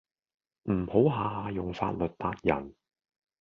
[0.63, 2.73] 唔好下下用法律撻人